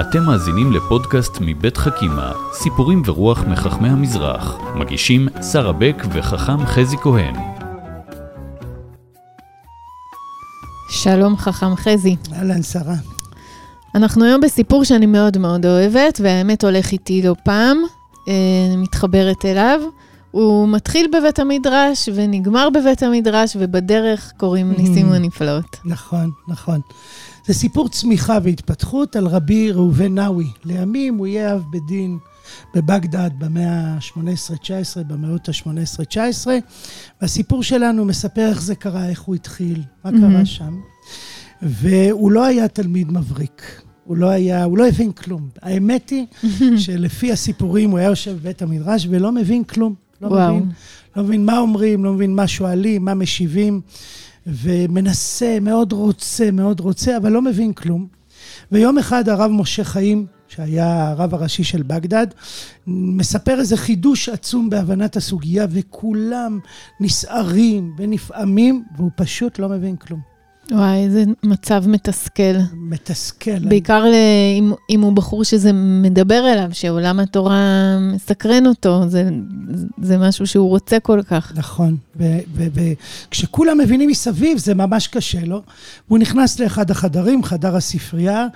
[0.00, 4.56] אתם מאזינים לפודקאסט מבית חכימה, סיפורים ורוח מחכמי המזרח.
[4.74, 7.34] מגישים שרה בק וחכם חזי כהן.
[10.90, 12.16] שלום חכם חזי.
[12.32, 12.94] אהלן, שרה.
[13.94, 17.76] אנחנו היום בסיפור שאני מאוד מאוד אוהבת, והאמת הולך איתי לא פעם,
[18.28, 18.32] אה,
[18.76, 19.80] מתחברת אליו.
[20.30, 25.76] הוא מתחיל בבית המדרש ונגמר בבית המדרש, ובדרך קוראים ניסים ונפלאות.
[25.84, 26.80] נכון, נכון.
[27.46, 30.46] זה סיפור צמיחה והתפתחות על רבי ראובן נאווי.
[30.64, 32.18] לימים הוא יהיה אב בדין
[32.74, 36.46] בבגדד במאה ה-18-19, במאות ה-18-19,
[37.20, 40.80] והסיפור שלנו מספר איך זה קרה, איך הוא התחיל, מה קרה שם.
[41.62, 43.82] והוא לא היה תלמיד מבריק.
[44.04, 45.48] הוא לא היה, הוא לא הבין כלום.
[45.62, 46.26] האמת היא
[46.84, 49.94] שלפי הסיפורים הוא היה יושב בבית המדרש ולא מבין כלום.
[50.22, 50.56] לא וואו.
[50.56, 50.70] מבין,
[51.16, 53.80] לא מבין מה אומרים, לא מבין מה שואלים, מה משיבים,
[54.46, 58.06] ומנסה, מאוד רוצה, מאוד רוצה, אבל לא מבין כלום.
[58.72, 62.26] ויום אחד הרב משה חיים, שהיה הרב הראשי של בגדד,
[62.86, 66.58] מספר איזה חידוש עצום בהבנת הסוגיה, וכולם
[67.00, 70.29] נסערים ונפעמים, והוא פשוט לא מבין כלום.
[70.70, 72.56] וואי, איזה מצב מתסכל.
[72.72, 73.58] מתסכל.
[73.58, 74.56] בעיקר אני...
[74.58, 79.28] אם, אם הוא בחור שזה מדבר אליו, שעולם התורה מסקרן אותו, זה,
[80.02, 81.52] זה משהו שהוא רוצה כל כך.
[81.56, 81.96] נכון,
[82.56, 85.62] וכשכולם מבינים מסביב, זה ממש קשה לו.
[86.08, 88.46] הוא נכנס לאחד החדרים, חדר הספרייה,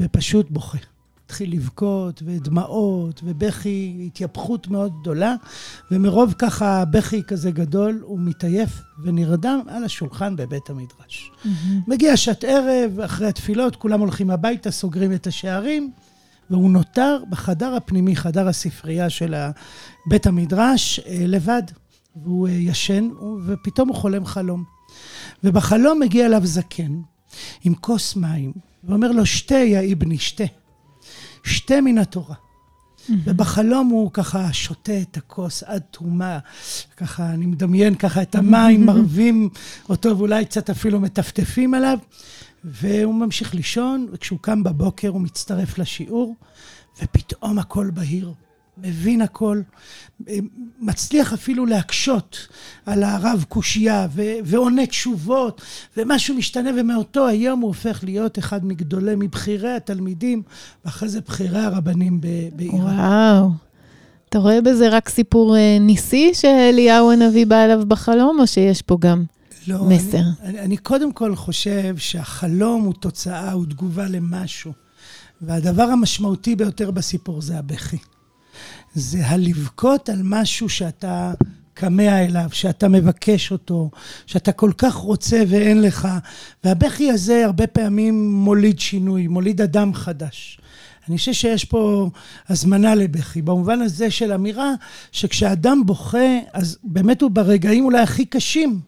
[0.00, 0.78] ופשוט בוכה.
[1.26, 5.34] התחיל לבכות, ודמעות, ובכי, התייפכות מאוד גדולה,
[5.90, 8.70] ומרוב ככה בכי כזה גדול, הוא מתעייף
[9.02, 11.30] ונרדם על השולחן בבית המדרש.
[11.44, 11.48] Mm-hmm.
[11.86, 15.90] מגיע שעת ערב, אחרי התפילות, כולם הולכים הביתה, סוגרים את השערים,
[16.50, 19.34] והוא נותר בחדר הפנימי, חדר הספרייה של
[20.06, 21.62] בית המדרש, אה, לבד.
[22.16, 23.08] והוא אה, ישן,
[23.46, 24.64] ופתאום הוא חולם חלום.
[25.44, 27.00] ובחלום מגיע אליו זקן,
[27.64, 28.52] עם כוס מים,
[28.84, 30.44] ואומר לו, שתה, יא אבני, שתה.
[31.44, 32.34] שתי מן התורה.
[33.24, 36.38] ובחלום הוא ככה שותה את הכוס עד תרומה,
[36.96, 39.48] ככה אני מדמיין ככה את המים מרבים
[39.88, 41.98] אותו ואולי קצת אפילו מטפטפים עליו,
[42.64, 46.36] והוא ממשיך לישון, וכשהוא קם בבוקר הוא מצטרף לשיעור,
[47.02, 48.32] ופתאום הכל בהיר.
[48.78, 49.62] מבין הכל,
[50.84, 52.48] מצליח אפילו להקשות
[52.86, 54.06] על הרב קושייה
[54.44, 55.62] ועונה תשובות,
[55.96, 60.42] ומשהו משתנה, ומאותו היום הוא הופך להיות אחד מגדולי, מבכירי התלמידים,
[60.84, 62.20] ואחרי זה בכירי הרבנים
[62.56, 62.74] בעיראק.
[62.74, 63.50] וואו.
[64.28, 68.96] אתה רואה בזה רק סיפור אה, ניסי שאליהו הנביא בא אליו בחלום, או שיש פה
[69.00, 69.24] גם
[69.66, 70.18] לא, מסר?
[70.18, 74.72] אני, אני, אני קודם כל חושב שהחלום הוא תוצאה, הוא תגובה למשהו.
[75.42, 77.96] והדבר המשמעותי ביותר בסיפור זה הבכי.
[78.94, 81.32] זה הלבכות על משהו שאתה
[81.76, 83.90] כמה אליו, שאתה מבקש אותו,
[84.26, 86.08] שאתה כל כך רוצה ואין לך.
[86.64, 90.58] והבכי הזה הרבה פעמים מוליד שינוי, מוליד אדם חדש.
[91.08, 92.10] אני חושב שיש פה
[92.48, 94.72] הזמנה לבכי, במובן הזה של אמירה
[95.12, 98.80] שכשאדם בוכה, אז באמת הוא ברגעים אולי הכי קשים,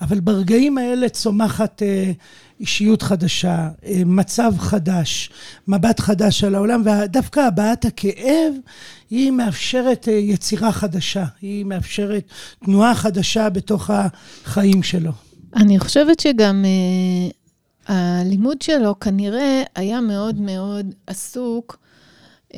[0.00, 2.12] אבל ברגעים האלה צומחת אה,
[2.60, 5.30] אישיות חדשה, אה, מצב חדש,
[5.68, 8.54] מבט חדש על העולם, ודווקא הבעת הכאב
[9.10, 12.24] היא מאפשרת אה, יצירה חדשה, היא מאפשרת
[12.64, 15.12] תנועה חדשה בתוך החיים שלו.
[15.56, 21.78] אני חושבת שגם uh, הלימוד שלו כנראה היה מאוד מאוד עסוק,
[22.52, 22.56] uh,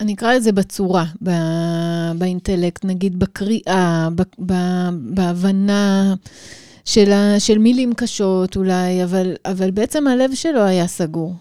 [0.00, 1.04] אני אקרא לזה בצורה,
[2.18, 4.08] באינטלקט, נגיד בקריאה,
[5.14, 6.14] בהבנה.
[6.84, 11.34] של, ה, של מילים קשות אולי, אבל, אבל בעצם הלב שלו היה סגור.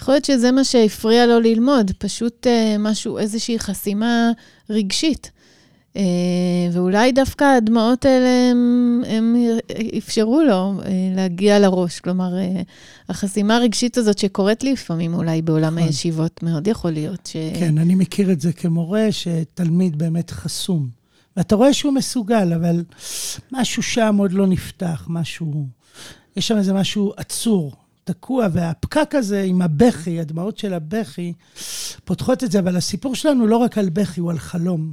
[0.00, 4.30] יכול להיות שזה מה שהפריע לו ללמוד, פשוט אה, משהו, איזושהי חסימה
[4.70, 5.30] רגשית.
[5.96, 6.02] אה,
[6.72, 9.36] ואולי דווקא הדמעות האלה, הם, הם
[9.98, 10.52] אפשרו לו
[10.84, 12.00] אה, להגיע לראש.
[12.00, 12.62] כלומר, אה,
[13.08, 15.86] החסימה הרגשית הזאת שקורית לי לפעמים אולי בעולם נכון.
[15.86, 17.36] הישיבות, מאוד יכול להיות ש...
[17.58, 20.97] כן, אני מכיר את זה כמורה, שתלמיד באמת חסום.
[21.38, 22.84] ואתה רואה שהוא מסוגל, אבל
[23.52, 25.66] משהו שם עוד לא נפתח, משהו...
[26.36, 27.72] יש שם איזה משהו עצור,
[28.04, 31.32] תקוע, והפקק הזה עם הבכי, הדמעות של הבכי,
[32.04, 34.92] פותחות את זה, אבל הסיפור שלנו לא רק על בכי, הוא על חלום.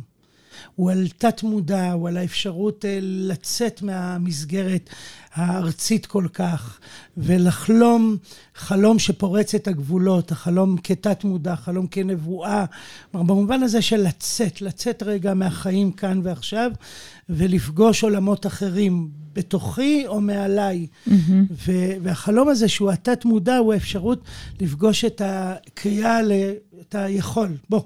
[0.75, 4.89] הוא על תת-מודע, הוא על האפשרות אה, לצאת מהמסגרת
[5.33, 6.79] הארצית כל כך,
[7.17, 8.17] ולחלום
[8.56, 12.65] חלום שפורץ את הגבולות, החלום כתת-מודע, חלום כנבואה.
[13.13, 16.71] במובן הזה של לצאת, לצאת רגע מהחיים כאן ועכשיו,
[17.29, 20.88] ולפגוש עולמות אחרים בתוכי או מעליי.
[21.67, 24.23] ו- והחלום הזה שהוא התת-מודע, הוא האפשרות
[24.62, 27.81] לפגוש את הקריאה, ל- את היכול, בוא.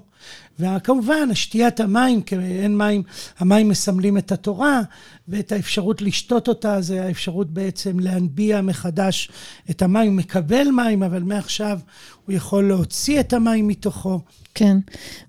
[0.58, 3.02] וכמובן, שתיית המים, כי אין מים,
[3.38, 4.80] המים מסמלים את התורה,
[5.28, 9.30] ואת האפשרות לשתות אותה, זה האפשרות בעצם להנביע מחדש
[9.70, 10.10] את המים.
[10.10, 11.78] הוא מקבל מים, אבל מעכשיו
[12.26, 14.20] הוא יכול להוציא את המים מתוכו.
[14.54, 14.76] כן.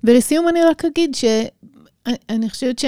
[0.04, 2.84] ולסיום אני רק אגיד שאני חושבת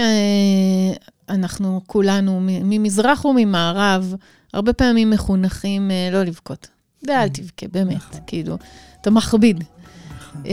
[1.29, 4.15] שאנחנו כולנו, ממזרח וממערב,
[4.53, 6.67] הרבה פעמים מחונכים אה, לא לבכות.
[7.05, 8.19] די, אל תבכה, באמת, נכון.
[8.27, 8.57] כאילו,
[9.01, 9.63] אתה מכביד.
[10.33, 10.51] נכון.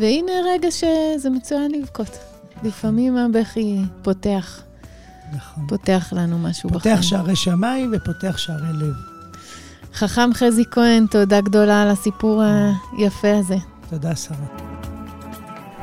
[0.00, 2.18] והנה רגע שזה מצוין לבכות.
[2.62, 4.62] לפעמים הבכי פותח.
[5.36, 5.64] נכון.
[5.68, 6.96] פותח לנו משהו פותח בחיים.
[6.96, 8.94] פותח שערי שמיים ופותח שערי לב.
[9.94, 12.42] חכם חזי כהן, תודה גדולה על הסיפור
[12.98, 13.56] היפה הזה.
[13.90, 14.36] תודה, שרה.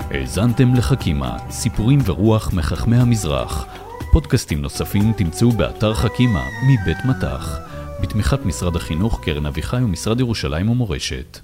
[0.10, 3.66] האזנתם לחכימה, סיפורים ורוח מחכמי המזרח.
[4.12, 7.60] פודקאסטים נוספים תמצאו באתר חכימה מבית מטח,
[8.02, 11.40] בתמיכת משרד החינוך, קרן אביחי ומשרד ירושלים ומורשת.